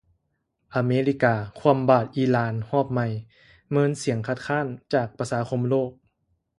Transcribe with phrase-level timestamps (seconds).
[0.75, 3.07] ອາເມລິກາຄວໍ້າບາດອິຫຼ່ານຮອບໃໝ່
[3.71, 5.91] ເມີນສຽງຄັດຄ້ານຈາກປະຊາຄົມໂລກ